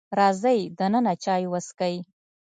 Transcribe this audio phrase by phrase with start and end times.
[0.19, 1.95] راځئ دننه چای وسکئ.